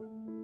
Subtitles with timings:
[0.00, 0.37] you.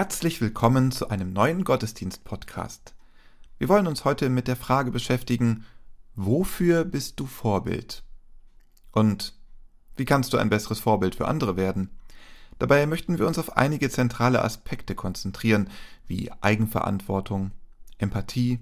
[0.00, 2.94] Herzlich willkommen zu einem neuen Gottesdienst-Podcast.
[3.58, 5.66] Wir wollen uns heute mit der Frage beschäftigen,
[6.14, 8.02] wofür bist du Vorbild?
[8.92, 9.34] Und
[9.98, 11.90] wie kannst du ein besseres Vorbild für andere werden?
[12.58, 15.68] Dabei möchten wir uns auf einige zentrale Aspekte konzentrieren,
[16.06, 17.50] wie Eigenverantwortung,
[17.98, 18.58] Empathie,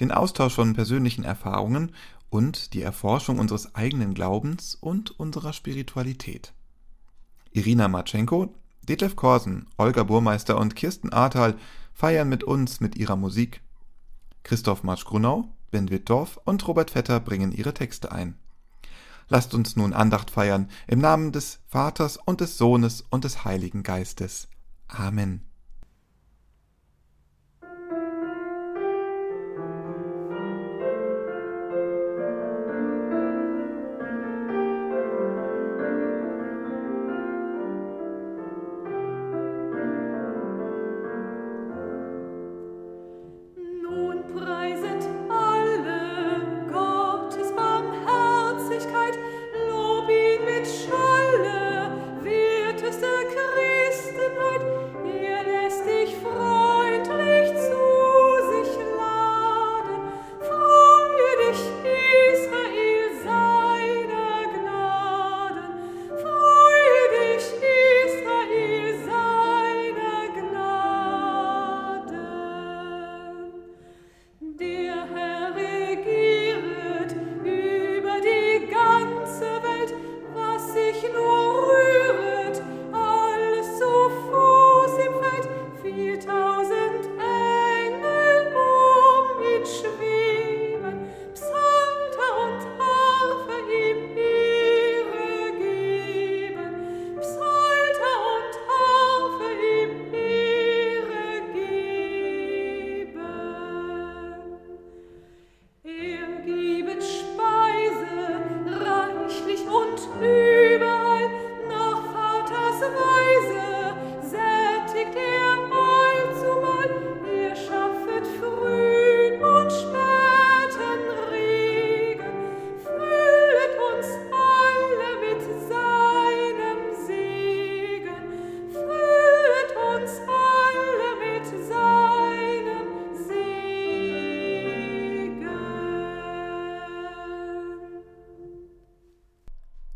[0.00, 1.94] den Austausch von persönlichen Erfahrungen
[2.28, 6.52] und die Erforschung unseres eigenen Glaubens und unserer Spiritualität.
[7.52, 8.52] Irina Matschenko,
[8.88, 11.56] Detlef Korsen, Olga Burmeister und Kirsten Ahrtal
[11.92, 13.60] feiern mit uns mit ihrer Musik.
[14.42, 18.34] Christoph Matsch-Grunau, Ben Wittdorf und Robert Vetter bringen ihre Texte ein.
[19.28, 23.82] Lasst uns nun Andacht feiern im Namen des Vaters und des Sohnes und des Heiligen
[23.82, 24.48] Geistes.
[24.88, 25.44] Amen.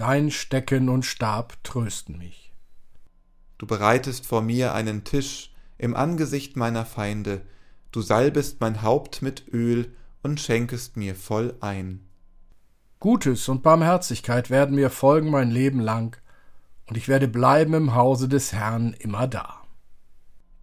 [0.00, 2.54] dein Stecken und Stab trösten mich.
[3.58, 7.42] Du bereitest vor mir einen Tisch im Angesicht meiner Feinde,
[7.92, 12.00] du salbest mein Haupt mit Öl und schenkest mir voll ein.
[12.98, 16.16] Gutes und Barmherzigkeit werden mir folgen mein Leben lang,
[16.86, 19.64] und ich werde bleiben im Hause des Herrn immer da.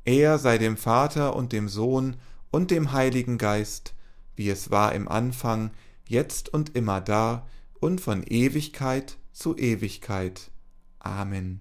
[0.04, 2.16] Er sei dem Vater und dem Sohn
[2.50, 3.94] und dem Heiligen Geist,
[4.36, 5.70] wie es war im Anfang,
[6.08, 7.46] jetzt und immer da
[7.80, 10.50] und von Ewigkeit zu Ewigkeit.
[10.98, 11.60] Amen.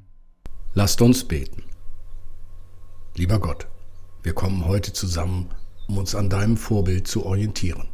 [0.72, 1.62] Lasst uns beten.
[3.14, 3.66] Lieber Gott,
[4.22, 5.50] wir kommen heute zusammen,
[5.86, 7.88] um uns an deinem Vorbild zu orientieren.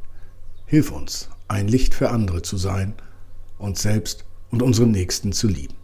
[0.66, 2.94] Hilf uns, ein Licht für andere zu sein,
[3.58, 5.74] uns selbst und unseren Nächsten zu lieben.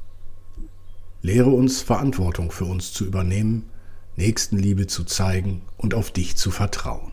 [1.20, 3.68] Lehre uns, Verantwortung für uns zu übernehmen,
[4.14, 7.10] Nächstenliebe zu zeigen und auf dich zu vertrauen.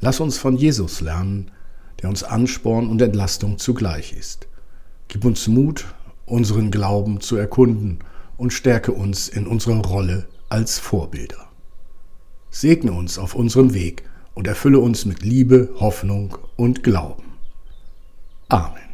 [0.00, 1.50] Lass uns von Jesus lernen,
[2.02, 4.46] der uns Ansporn und Entlastung zugleich ist.
[5.08, 5.86] Gib uns Mut,
[6.26, 8.00] unseren Glauben zu erkunden
[8.36, 11.48] und stärke uns in unserer Rolle als Vorbilder.
[12.50, 17.24] Segne uns auf unserem Weg und erfülle uns mit Liebe, Hoffnung und Glauben.
[18.48, 18.86] Amen.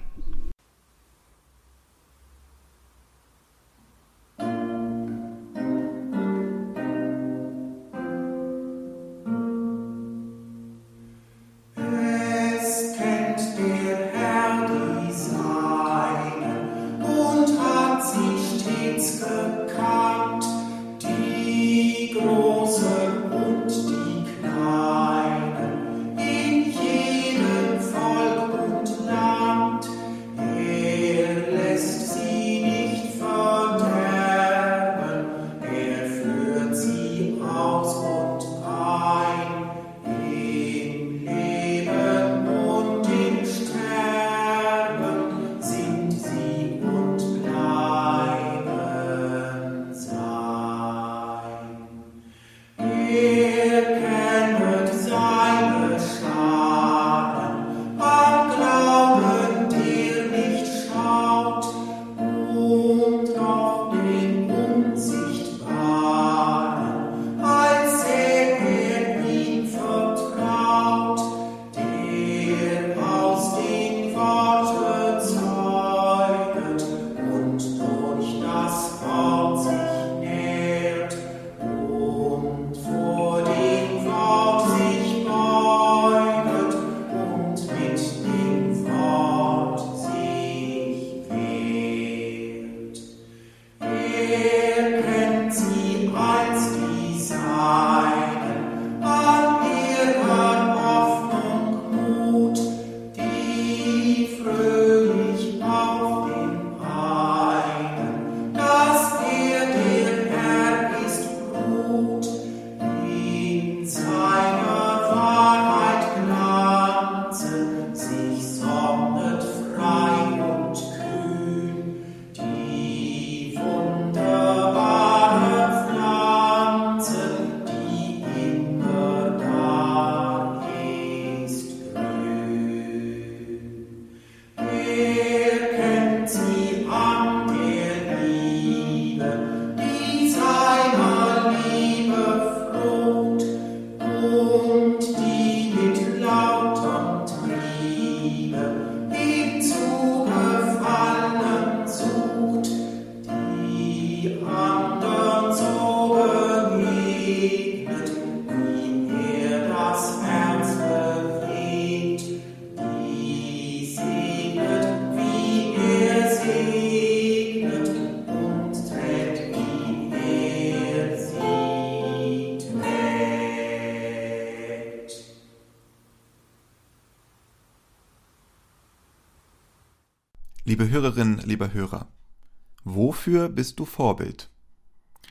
[183.32, 184.50] Wofür bist du Vorbild?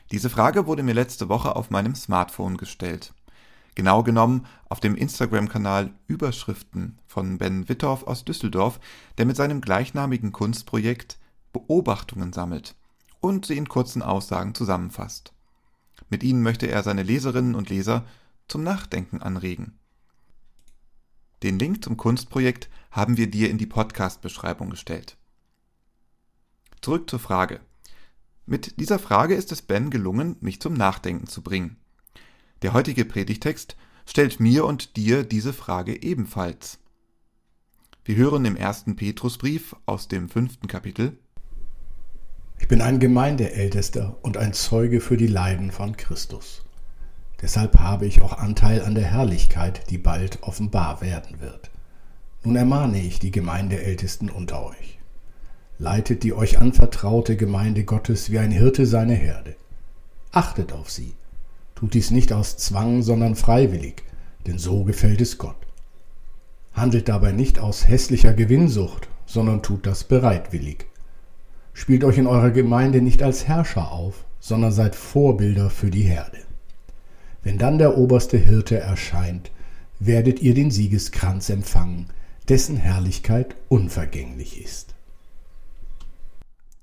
[0.09, 3.13] Diese Frage wurde mir letzte Woche auf meinem Smartphone gestellt.
[3.75, 8.79] Genau genommen auf dem Instagram-Kanal Überschriften von Ben Wittorf aus Düsseldorf,
[9.19, 11.19] der mit seinem gleichnamigen Kunstprojekt
[11.53, 12.73] Beobachtungen sammelt
[13.19, 15.33] und sie in kurzen Aussagen zusammenfasst.
[16.09, 18.07] Mit ihnen möchte er seine Leserinnen und Leser
[18.47, 19.77] zum Nachdenken anregen.
[21.43, 25.17] Den Link zum Kunstprojekt haben wir dir in die Podcast-Beschreibung gestellt.
[26.81, 27.59] Zurück zur Frage.
[28.51, 31.77] Mit dieser Frage ist es Ben gelungen, mich zum Nachdenken zu bringen.
[32.63, 36.77] Der heutige Predigtext stellt mir und dir diese Frage ebenfalls.
[38.03, 41.17] Wir hören im ersten Petrusbrief aus dem fünften Kapitel
[42.59, 46.65] Ich bin ein Gemeindeältester und ein Zeuge für die Leiden von Christus.
[47.41, 51.71] Deshalb habe ich auch Anteil an der Herrlichkeit, die bald offenbar werden wird.
[52.43, 55.00] Nun ermahne ich die Gemeindeältesten unter euch.
[55.81, 59.55] Leitet die euch anvertraute Gemeinde Gottes wie ein Hirte seine Herde.
[60.31, 61.15] Achtet auf sie.
[61.73, 64.03] Tut dies nicht aus Zwang, sondern freiwillig,
[64.45, 65.55] denn so gefällt es Gott.
[66.73, 70.85] Handelt dabei nicht aus hässlicher Gewinnsucht, sondern tut das bereitwillig.
[71.73, 76.37] Spielt euch in eurer Gemeinde nicht als Herrscher auf, sondern seid Vorbilder für die Herde.
[77.41, 79.49] Wenn dann der oberste Hirte erscheint,
[79.99, 82.05] werdet ihr den Siegeskranz empfangen,
[82.49, 84.93] dessen Herrlichkeit unvergänglich ist.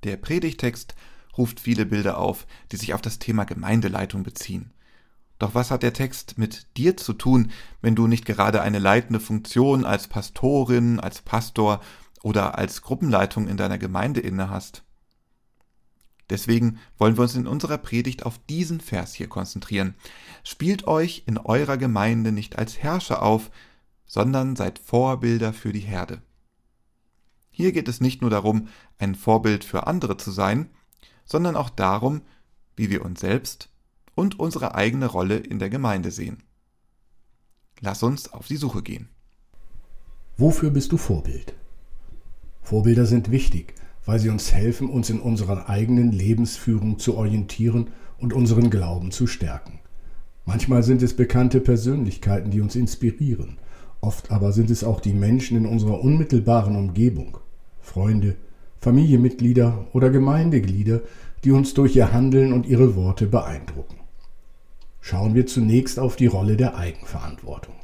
[0.05, 0.95] Der Predigtext
[1.37, 4.73] ruft viele Bilder auf, die sich auf das Thema Gemeindeleitung beziehen.
[5.39, 9.21] Doch was hat der Text mit dir zu tun, wenn du nicht gerade eine leitende
[9.21, 11.81] Funktion als Pastorin, als Pastor
[12.23, 14.83] oder als Gruppenleitung in deiner Gemeinde inne hast?
[16.29, 19.95] Deswegen wollen wir uns in unserer Predigt auf diesen Vers hier konzentrieren.
[20.45, 23.51] Spielt euch in eurer Gemeinde nicht als Herrscher auf,
[24.07, 26.21] sondern seid Vorbilder für die Herde.
[27.59, 30.71] Hier geht es nicht nur darum, ein Vorbild für andere zu sein,
[31.25, 32.23] sondern auch darum,
[32.77, 33.69] wie wir uns selbst
[34.15, 36.45] und unsere eigene Rolle in der Gemeinde sehen.
[37.81, 39.09] Lass uns auf die Suche gehen.
[40.37, 41.53] Wofür bist du Vorbild?
[42.63, 43.75] Vorbilder sind wichtig,
[44.07, 47.89] weil sie uns helfen, uns in unserer eigenen Lebensführung zu orientieren
[48.19, 49.81] und unseren Glauben zu stärken.
[50.45, 53.59] Manchmal sind es bekannte Persönlichkeiten, die uns inspirieren,
[54.01, 57.39] oft aber sind es auch die Menschen in unserer unmittelbaren Umgebung,
[57.89, 58.37] Freunde,
[58.81, 61.01] Familienmitglieder oder Gemeindeglieder,
[61.45, 63.99] die uns durch ihr Handeln und ihre Worte beeindrucken
[65.09, 67.75] schauen wir zunächst auf die Rolle der Eigenverantwortung.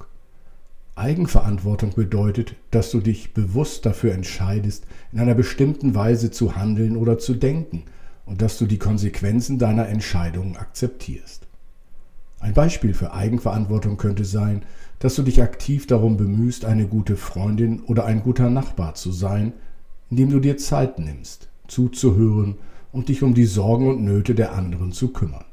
[0.94, 7.18] Eigenverantwortung bedeutet, dass du dich bewusst dafür entscheidest, in einer bestimmten Weise zu handeln oder
[7.18, 7.84] zu denken
[8.26, 11.46] und dass du die Konsequenzen deiner Entscheidungen akzeptierst.
[12.40, 14.62] Ein Beispiel für Eigenverantwortung könnte sein,
[14.98, 19.54] dass du dich aktiv darum bemühst, eine gute Freundin oder ein guter Nachbar zu sein,
[20.14, 22.54] indem du dir Zeit nimmst, zuzuhören
[22.92, 25.44] und dich um die Sorgen und Nöte der anderen zu kümmern.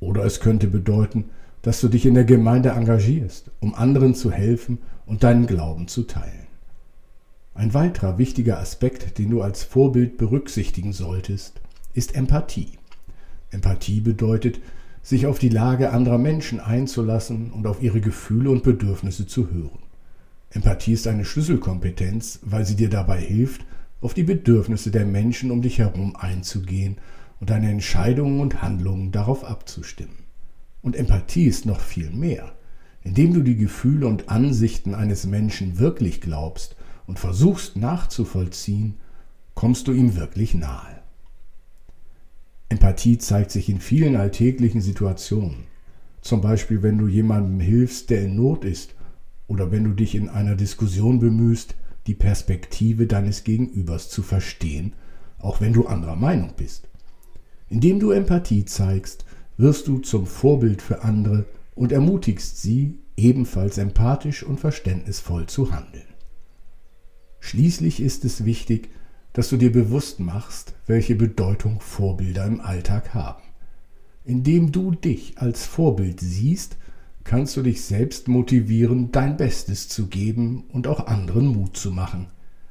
[0.00, 1.26] Oder es könnte bedeuten,
[1.60, 6.04] dass du dich in der Gemeinde engagierst, um anderen zu helfen und deinen Glauben zu
[6.04, 6.46] teilen.
[7.52, 11.60] Ein weiterer wichtiger Aspekt, den du als Vorbild berücksichtigen solltest,
[11.92, 12.78] ist Empathie.
[13.50, 14.60] Empathie bedeutet,
[15.02, 19.84] sich auf die Lage anderer Menschen einzulassen und auf ihre Gefühle und Bedürfnisse zu hören.
[20.50, 23.64] Empathie ist eine Schlüsselkompetenz, weil sie dir dabei hilft,
[24.00, 26.98] auf die Bedürfnisse der Menschen um dich herum einzugehen
[27.40, 30.24] und deine Entscheidungen und Handlungen darauf abzustimmen.
[30.82, 32.52] Und Empathie ist noch viel mehr.
[33.02, 38.94] Indem du die Gefühle und Ansichten eines Menschen wirklich glaubst und versuchst nachzuvollziehen,
[39.54, 41.02] kommst du ihm wirklich nahe.
[42.68, 45.64] Empathie zeigt sich in vielen alltäglichen Situationen.
[46.22, 48.94] Zum Beispiel, wenn du jemandem hilfst, der in Not ist,
[49.46, 51.74] oder wenn du dich in einer Diskussion bemühst,
[52.06, 54.92] die Perspektive deines Gegenübers zu verstehen,
[55.38, 56.88] auch wenn du anderer Meinung bist.
[57.68, 59.24] Indem du Empathie zeigst,
[59.56, 66.06] wirst du zum Vorbild für andere und ermutigst sie, ebenfalls empathisch und verständnisvoll zu handeln.
[67.40, 68.90] Schließlich ist es wichtig,
[69.32, 73.42] dass du dir bewusst machst, welche Bedeutung Vorbilder im Alltag haben.
[74.24, 76.76] Indem du dich als Vorbild siehst,
[77.24, 82.28] kannst du dich selbst motivieren, dein Bestes zu geben und auch anderen Mut zu machen,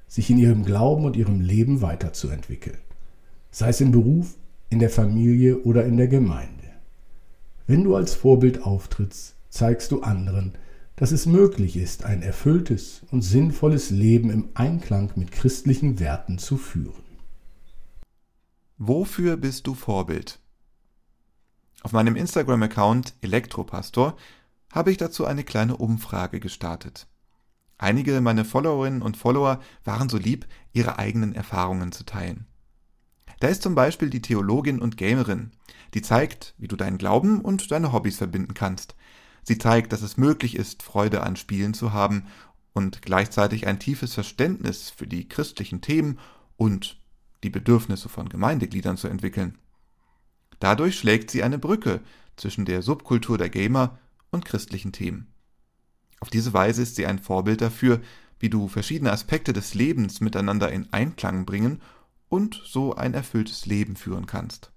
[0.08, 2.78] sich in ihrem Glauben und ihrem Leben weiterzuentwickeln.
[3.52, 4.36] Sei es im Beruf,
[4.70, 6.64] in der Familie oder in der Gemeinde.
[7.68, 10.54] Wenn du als Vorbild auftrittst, zeigst du anderen,
[10.96, 16.58] dass es möglich ist, ein erfülltes und sinnvolles Leben im Einklang mit christlichen Werten zu
[16.58, 17.04] führen.
[18.78, 20.40] Wofür bist du Vorbild?
[21.84, 24.16] Auf meinem Instagram-Account Elektropastor
[24.74, 27.08] habe ich dazu eine kleine Umfrage gestartet.
[27.78, 32.48] Einige meiner Followerinnen und Follower waren so lieb, ihre eigenen Erfahrungen zu teilen.
[33.40, 35.52] Da ist zum Beispiel die Theologin und Gamerin,
[35.94, 38.96] die zeigt, wie du deinen Glauben und deine Hobbys verbinden kannst.
[39.44, 42.26] Sie zeigt, dass es möglich ist, Freude an Spielen zu haben
[42.74, 46.20] und gleichzeitig ein tiefes Verständnis für die christlichen Themen
[46.58, 46.98] und
[47.44, 49.58] die Bedürfnisse von Gemeindegliedern zu entwickeln.
[50.60, 52.02] Dadurch schlägt sie eine Brücke
[52.38, 54.00] zwischen der Subkultur der Gamer
[54.34, 55.28] und christlichen Themen.
[56.20, 58.02] Auf diese Weise ist sie ein Vorbild dafür,
[58.40, 61.82] wie du verschiedene Aspekte des Lebens miteinander in Einklang bringen
[62.30, 64.72] und so ein erfülltes Leben führen kannst.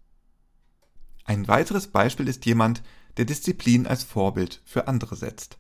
[1.25, 2.83] Ein weiteres Beispiel ist jemand,
[3.17, 5.59] der Disziplin als Vorbild für andere setzt.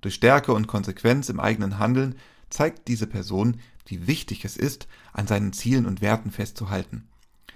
[0.00, 2.14] Durch Stärke und Konsequenz im eigenen Handeln
[2.50, 7.08] zeigt diese Person, wie wichtig es ist, an seinen Zielen und Werten festzuhalten.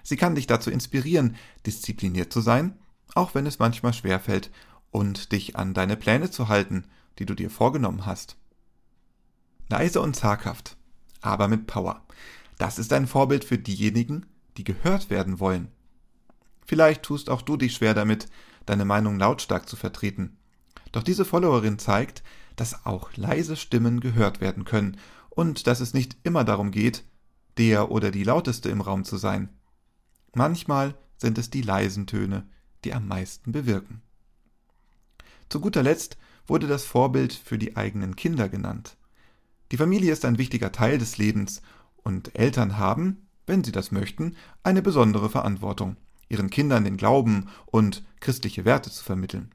[0.03, 2.79] Sie kann dich dazu inspirieren, diszipliniert zu sein,
[3.15, 4.51] auch wenn es manchmal schwerfällt,
[4.93, 6.85] und dich an deine Pläne zu halten,
[7.19, 8.37] die du dir vorgenommen hast.
[9.69, 10.77] Leise und zaghaft,
[11.21, 12.07] aber mit Power.
[12.59, 15.69] Das ist ein Vorbild für diejenigen, die gehört werden wollen.
[16.65, 18.27] Vielleicht tust auch du dich schwer damit,
[18.67, 20.37] deine Meinung lautstark zu vertreten.
[20.93, 22.23] Doch diese Followerin zeigt,
[22.55, 24.99] dass auch leise Stimmen gehört werden können
[25.31, 27.05] und dass es nicht immer darum geht,
[27.57, 29.49] der oder die lauteste im Raum zu sein.
[30.35, 32.47] Manchmal sind es die leisen Töne,
[32.85, 34.03] die am meisten bewirken.
[35.49, 38.97] Zu guter Letzt wurde das Vorbild für die eigenen Kinder genannt.
[39.71, 41.63] Die Familie ist ein wichtiger Teil des Lebens
[42.03, 45.97] und Eltern haben, wenn sie das möchten, eine besondere Verantwortung,
[46.29, 49.55] ihren Kindern den Glauben und christliche Werte zu vermitteln.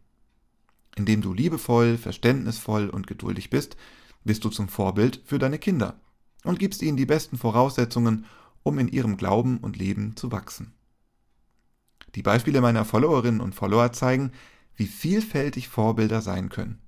[0.95, 3.77] Indem du liebevoll, verständnisvoll und geduldig bist,
[4.23, 5.99] bist du zum Vorbild für deine Kinder
[6.43, 8.25] und gibst ihnen die besten Voraussetzungen,
[8.63, 10.73] um in ihrem Glauben und Leben zu wachsen.
[12.15, 14.31] Die Beispiele meiner Followerinnen und Follower zeigen,
[14.77, 16.79] wie vielfältig Vorbilder sein können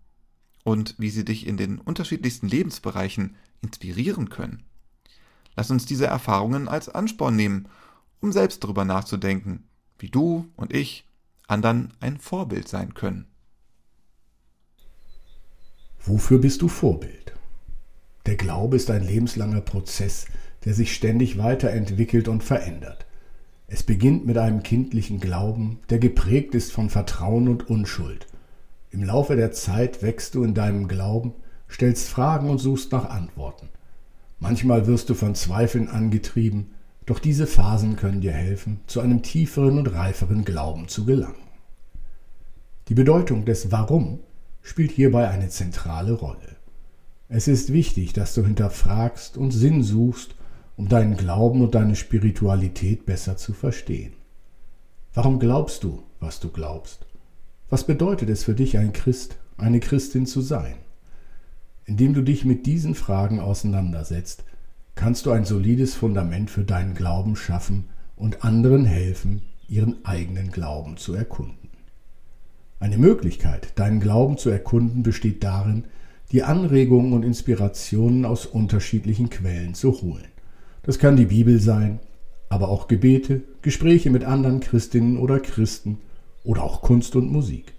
[0.64, 4.64] und wie sie dich in den unterschiedlichsten Lebensbereichen inspirieren können.
[5.56, 7.68] Lass uns diese Erfahrungen als Ansporn nehmen,
[8.22, 11.06] um selbst darüber nachzudenken, wie du und ich
[11.48, 13.26] anderen ein Vorbild sein können.
[16.00, 17.34] Wofür bist du Vorbild?
[18.26, 20.28] Der Glaube ist ein lebenslanger Prozess,
[20.64, 23.06] der sich ständig weiterentwickelt und verändert.
[23.72, 28.26] Es beginnt mit einem kindlichen Glauben, der geprägt ist von Vertrauen und Unschuld.
[28.90, 31.34] Im Laufe der Zeit wächst du in deinem Glauben,
[31.70, 33.70] stellst Fragen und suchst nach Antworten.
[34.40, 36.72] Manchmal wirst du von Zweifeln angetrieben,
[37.06, 41.36] doch diese Phasen können dir helfen, zu einem tieferen und reiferen Glauben zu gelangen.
[42.88, 44.20] Die Bedeutung des Warum
[44.64, 46.56] spielt hierbei eine zentrale Rolle.
[47.28, 50.34] Es ist wichtig, dass du hinterfragst und Sinn suchst,
[50.80, 54.14] um deinen Glauben und deine Spiritualität besser zu verstehen.
[55.14, 57.06] Warum glaubst du, was du glaubst?
[57.70, 60.76] Was bedeutet es für dich, ein Christ, eine Christin zu sein?
[61.84, 64.46] Indem du dich mit diesen Fragen auseinandersetzt,
[64.96, 70.96] kannst du ein solides Fundament für deinen Glauben schaffen und anderen helfen, ihren eigenen Glauben
[70.96, 71.72] zu erkunden.
[72.80, 75.84] Eine Möglichkeit, deinen Glauben zu erkunden, besteht darin,
[76.32, 80.30] die Anregungen und Inspirationen aus unterschiedlichen Quellen zu holen.
[80.90, 82.00] Das kann die Bibel sein,
[82.50, 86.00] aber auch Gebete, Gespräche mit anderen Christinnen oder Christen
[86.44, 87.74] oder auch Kunst und Musik.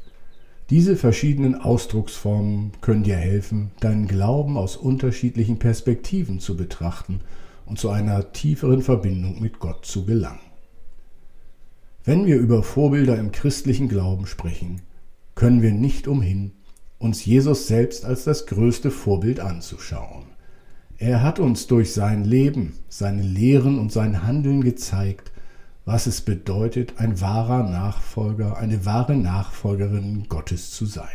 [0.70, 7.18] Diese verschiedenen Ausdrucksformen können dir helfen, deinen Glauben aus unterschiedlichen Perspektiven zu betrachten
[7.66, 10.38] und zu einer tieferen Verbindung mit Gott zu gelangen.
[12.04, 14.82] Wenn wir über Vorbilder im christlichen Glauben sprechen,
[15.34, 16.52] können wir nicht umhin,
[17.00, 20.29] uns Jesus selbst als das größte Vorbild anzuschauen.
[21.00, 25.32] Er hat uns durch sein Leben, seine Lehren und sein Handeln gezeigt,
[25.86, 31.08] was es bedeutet, ein wahrer Nachfolger, eine wahre Nachfolgerin Gottes zu sein.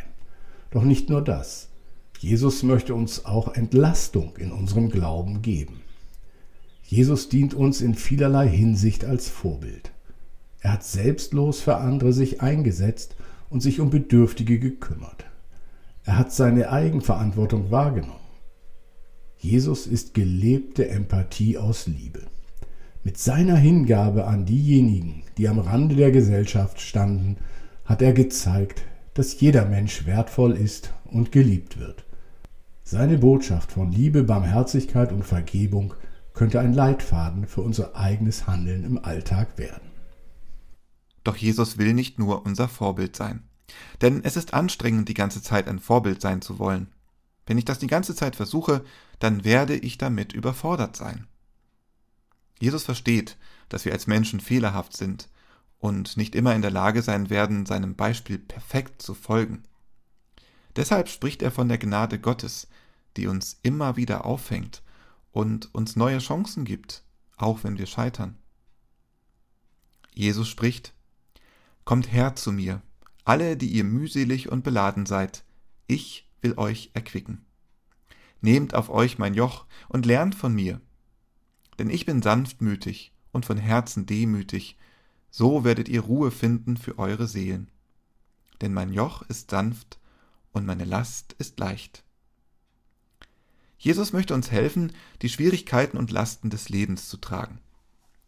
[0.71, 1.69] Doch nicht nur das.
[2.17, 5.81] Jesus möchte uns auch Entlastung in unserem Glauben geben.
[6.81, 9.91] Jesus dient uns in vielerlei Hinsicht als Vorbild.
[10.61, 13.15] Er hat selbstlos für andere sich eingesetzt
[13.51, 15.25] und sich um Bedürftige gekümmert.
[16.05, 18.24] Er hat seine Eigenverantwortung wahrgenommen.
[19.45, 22.23] Jesus ist gelebte Empathie aus Liebe.
[23.03, 27.37] Mit seiner Hingabe an diejenigen, die am Rande der Gesellschaft standen,
[27.85, 32.05] hat er gezeigt, dass jeder Mensch wertvoll ist und geliebt wird.
[32.83, 35.93] Seine Botschaft von Liebe, Barmherzigkeit und Vergebung
[36.33, 39.91] könnte ein Leitfaden für unser eigenes Handeln im Alltag werden.
[41.23, 43.43] Doch Jesus will nicht nur unser Vorbild sein.
[44.01, 46.87] Denn es ist anstrengend, die ganze Zeit ein Vorbild sein zu wollen.
[47.45, 48.83] Wenn ich das die ganze Zeit versuche,
[49.19, 51.27] dann werde ich damit überfordert sein.
[52.59, 53.37] Jesus versteht,
[53.69, 55.29] dass wir als Menschen fehlerhaft sind
[55.79, 59.63] und nicht immer in der Lage sein werden, seinem Beispiel perfekt zu folgen.
[60.75, 62.67] Deshalb spricht er von der Gnade Gottes,
[63.17, 64.81] die uns immer wieder auffängt
[65.31, 67.03] und uns neue Chancen gibt,
[67.37, 68.37] auch wenn wir scheitern.
[70.13, 70.93] Jesus spricht,
[71.83, 72.81] Kommt her zu mir,
[73.25, 75.43] alle, die ihr mühselig und beladen seid,
[75.85, 77.45] ich will euch erquicken.
[78.41, 80.81] Nehmt auf euch mein Joch und lernt von mir,
[81.79, 84.77] denn ich bin sanftmütig und von Herzen demütig,
[85.29, 87.69] so werdet ihr Ruhe finden für eure Seelen.
[88.61, 89.99] Denn mein Joch ist sanft
[90.53, 92.03] und meine Last ist leicht.
[93.77, 97.59] Jesus möchte uns helfen, die Schwierigkeiten und Lasten des Lebens zu tragen.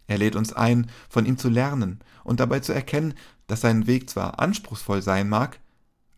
[0.07, 3.13] Er lädt uns ein, von ihm zu lernen und dabei zu erkennen,
[3.47, 5.59] dass sein Weg zwar anspruchsvoll sein mag,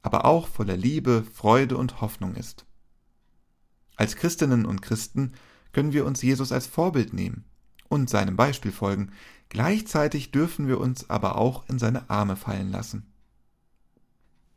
[0.02, 2.66] aber auch voller Liebe, Freude und Hoffnung ist.
[3.96, 5.34] Als Christinnen und Christen
[5.74, 7.46] können wir uns Jesus als Vorbild nehmen
[7.90, 9.12] und seinem Beispiel folgen,
[9.50, 13.12] gleichzeitig dürfen wir uns aber auch in seine Arme fallen lassen.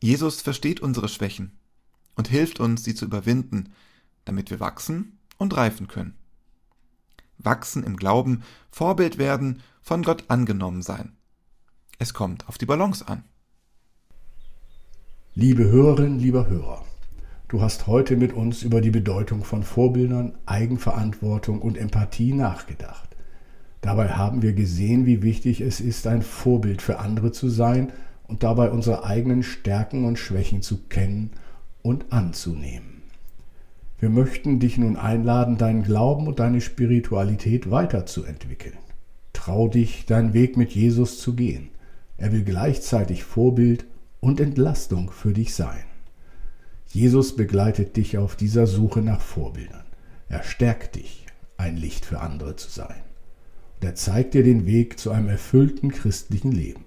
[0.00, 1.58] Jesus versteht unsere Schwächen
[2.14, 3.72] und hilft uns, sie zu überwinden,
[4.24, 6.16] damit wir wachsen und reifen können.
[7.38, 11.16] Wachsen im Glauben, Vorbild werden, von Gott angenommen sein.
[11.98, 13.24] Es kommt auf die Balance an.
[15.34, 16.84] Liebe Hörerin, lieber Hörer,
[17.48, 23.16] du hast heute mit uns über die Bedeutung von Vorbildern, Eigenverantwortung und Empathie nachgedacht.
[23.80, 27.94] Dabei haben wir gesehen, wie wichtig es ist, ein Vorbild für andere zu sein
[28.28, 31.30] und dabei unsere eigenen Stärken und Schwächen zu kennen
[31.80, 33.00] und anzunehmen.
[34.00, 38.76] Wir möchten dich nun einladen, deinen Glauben und deine Spiritualität weiterzuentwickeln.
[39.32, 41.70] Trau dich, deinen Weg mit Jesus zu gehen.
[42.18, 43.86] Er will gleichzeitig Vorbild
[44.22, 45.84] und Entlastung für dich sein.
[46.86, 49.84] Jesus begleitet dich auf dieser Suche nach Vorbildern.
[50.28, 53.02] Er stärkt dich, ein Licht für andere zu sein.
[53.80, 56.84] Und er zeigt dir den Weg zu einem erfüllten christlichen Leben.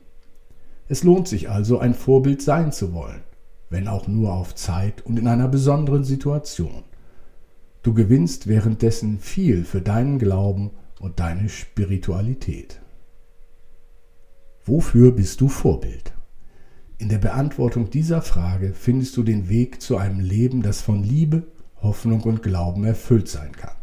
[0.88, 3.22] Es lohnt sich also, ein Vorbild sein zu wollen,
[3.70, 6.84] wenn auch nur auf Zeit und in einer besonderen Situation.
[7.84, 10.72] Du gewinnst währenddessen viel für deinen Glauben
[11.02, 12.80] und deine Spiritualität.
[14.64, 16.15] Wofür bist du Vorbild?
[16.98, 21.44] In der Beantwortung dieser Frage findest du den Weg zu einem Leben, das von Liebe,
[21.82, 23.76] Hoffnung und Glauben erfüllt sein kann.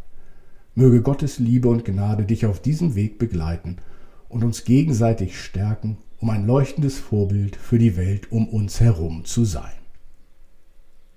[0.73, 3.77] Möge Gottes Liebe und Gnade dich auf diesem Weg begleiten
[4.29, 9.43] und uns gegenseitig stärken um ein leuchtendes Vorbild für die Welt um uns herum zu
[9.43, 9.73] sein.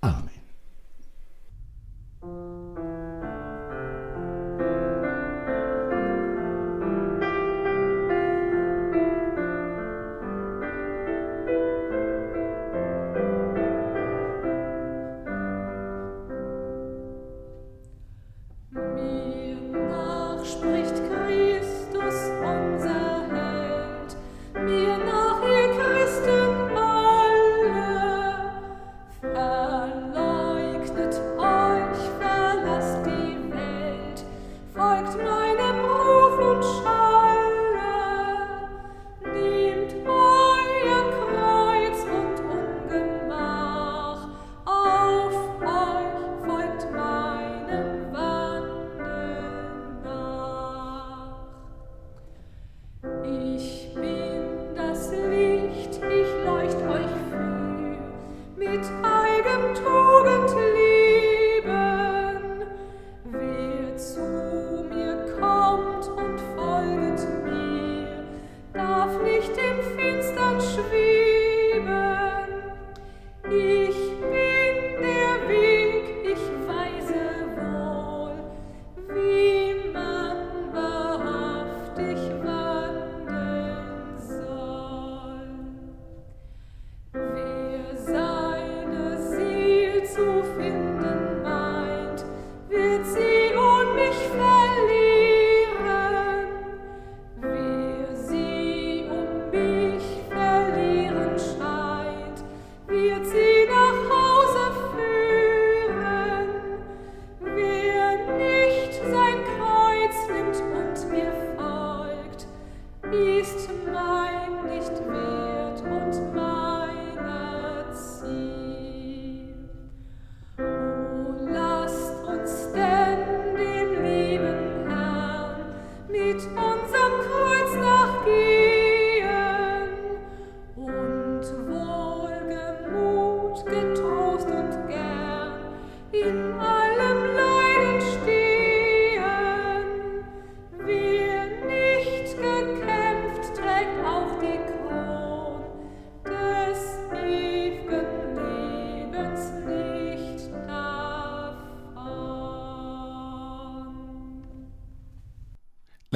[0.00, 0.35] Amen.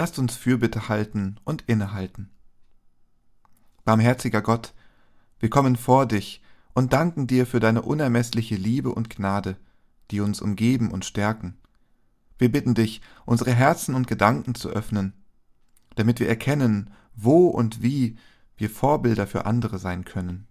[0.01, 2.31] Lasst uns Fürbitte halten und innehalten.
[3.85, 4.73] Barmherziger Gott,
[5.41, 6.41] wir kommen vor dich
[6.73, 9.59] und danken dir für deine unermessliche Liebe und Gnade,
[10.11, 11.59] die uns umgeben und stärken.
[12.39, 15.13] Wir bitten dich, unsere Herzen und Gedanken zu öffnen,
[15.97, 18.17] damit wir erkennen, wo und wie
[18.57, 20.47] wir Vorbilder für andere sein können.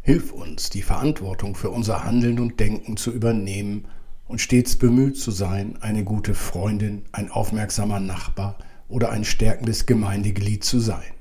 [0.00, 3.86] Hilf uns, die Verantwortung für unser Handeln und Denken zu übernehmen
[4.28, 8.58] und stets bemüht zu sein, eine gute Freundin, ein aufmerksamer Nachbar
[8.88, 11.12] oder ein stärkendes Gemeindeglied zu sein.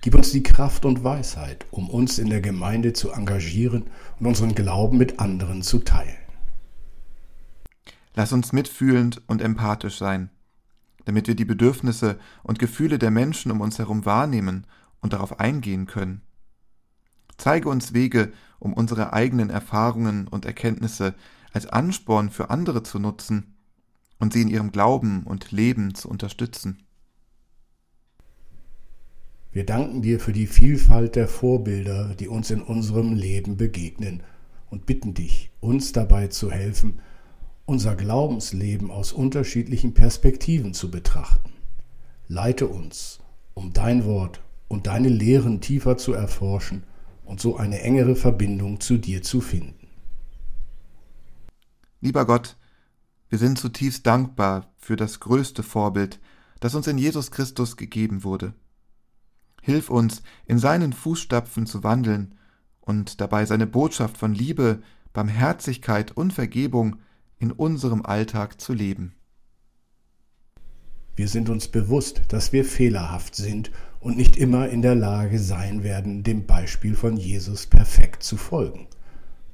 [0.00, 3.84] Gib uns die Kraft und Weisheit, um uns in der Gemeinde zu engagieren
[4.20, 6.16] und unseren Glauben mit anderen zu teilen.
[8.14, 10.30] Lass uns mitfühlend und empathisch sein,
[11.06, 14.66] damit wir die Bedürfnisse und Gefühle der Menschen um uns herum wahrnehmen
[15.00, 16.20] und darauf eingehen können.
[17.36, 21.14] Zeige uns Wege, um unsere eigenen Erfahrungen und Erkenntnisse
[21.54, 23.54] als Ansporn für andere zu nutzen
[24.18, 26.82] und sie in ihrem Glauben und Leben zu unterstützen.
[29.52, 34.24] Wir danken dir für die Vielfalt der Vorbilder, die uns in unserem Leben begegnen
[34.68, 36.98] und bitten dich, uns dabei zu helfen,
[37.64, 41.52] unser Glaubensleben aus unterschiedlichen Perspektiven zu betrachten.
[42.26, 43.20] Leite uns,
[43.54, 46.82] um dein Wort und deine Lehren tiefer zu erforschen
[47.24, 49.83] und so eine engere Verbindung zu dir zu finden.
[52.04, 52.58] Lieber Gott,
[53.30, 56.20] wir sind zutiefst dankbar für das größte Vorbild,
[56.60, 58.52] das uns in Jesus Christus gegeben wurde.
[59.62, 62.34] Hilf uns, in seinen Fußstapfen zu wandeln
[62.82, 64.82] und dabei seine Botschaft von Liebe,
[65.14, 66.96] Barmherzigkeit und Vergebung
[67.38, 69.14] in unserem Alltag zu leben.
[71.16, 75.82] Wir sind uns bewusst, dass wir fehlerhaft sind und nicht immer in der Lage sein
[75.82, 78.88] werden, dem Beispiel von Jesus perfekt zu folgen.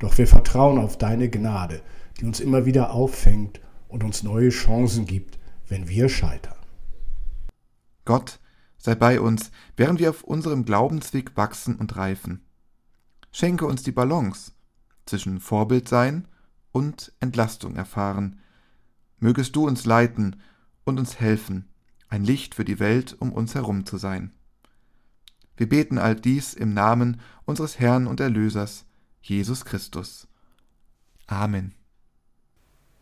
[0.01, 1.81] Doch wir vertrauen auf deine Gnade,
[2.21, 6.57] die uns immer wieder auffängt und uns neue Chancen gibt, wenn wir scheitern.
[8.05, 8.41] Gott,
[8.77, 12.45] sei bei uns, während wir auf unserem Glaubensweg wachsen und reifen.
[13.33, 14.53] Schenke uns die Balance
[15.07, 16.29] zwischen Vorbildsein
[16.73, 18.41] und Entlastung erfahren.
[19.19, 20.37] Mögest du uns leiten
[20.85, 21.69] und uns helfen,
[22.09, 24.33] ein Licht für die Welt um uns herum zu sein.
[25.57, 28.87] Wir beten all dies im Namen unseres Herrn und Erlösers,
[29.21, 30.27] Jesus Christus.
[31.27, 31.80] Amen.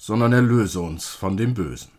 [0.00, 1.90] sondern erlöse uns von dem Bösen.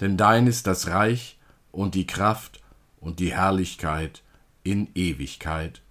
[0.00, 1.38] Denn dein ist das Reich
[1.70, 2.60] und die Kraft
[2.98, 4.24] und die Herrlichkeit
[4.64, 5.82] in Ewigkeit.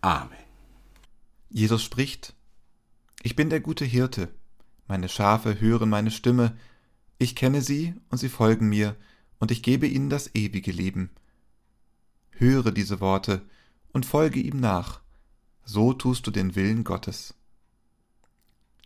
[0.00, 0.36] Amen.
[1.48, 2.34] Jesus spricht,
[3.22, 4.30] Ich bin der gute Hirte,
[4.88, 6.56] meine Schafe hören meine Stimme,
[7.18, 8.96] ich kenne sie und sie folgen mir,
[9.38, 11.10] und ich gebe ihnen das ewige Leben.
[12.30, 13.42] Höre diese Worte
[13.92, 15.02] und folge ihm nach,
[15.64, 17.37] so tust du den Willen Gottes.